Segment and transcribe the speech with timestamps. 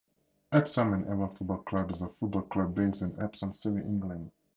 [0.51, 4.31] Epsom and Ewell Football Club is a football club based in Epsom, Surrey, England.